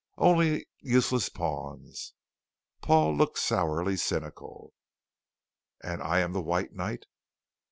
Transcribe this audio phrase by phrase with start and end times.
[0.17, 2.13] "Only useless pawns."
[2.81, 4.73] Paul looked sourly cynical.
[5.83, 7.05] "And I am the White Knight?"